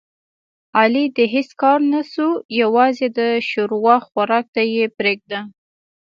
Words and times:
علي 0.79 1.05
د 1.17 1.19
هېڅ 1.33 1.49
کار 1.61 1.79
نشو 1.91 2.29
یووازې 2.61 3.07
د 3.19 3.19
ښوروا 3.47 3.95
خوراک 4.07 4.45
ته 4.55 4.61
یې 4.73 4.85
پرېږده. 4.97 5.39